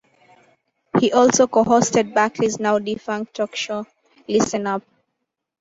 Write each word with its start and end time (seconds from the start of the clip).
He 0.99 1.11
also 1.13 1.45
co-hosted 1.45 2.15
Barkley's 2.15 2.59
now-defunct 2.59 3.35
talk 3.35 3.55
show, 3.55 3.85
Listen 4.27 4.65
Up! 4.65 4.81